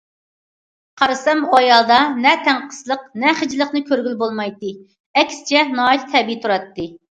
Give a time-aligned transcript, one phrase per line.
[1.01, 4.75] قارىسام ئۇ ئايالدا نە تەڭقىسلىق، نە خىجىللىقنى كۆرگىلى بولمايتتى،
[5.23, 6.91] ئەكسىچە ناھايىتى تەبىئىي تۇراتتى.